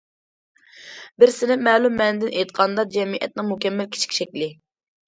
[1.23, 4.53] بىر سىنىپ مەلۇم مەنىدىن ئېيتقاندا، جەمئىيەتنىڭ مۇكەممەل كىچىك شەكلى.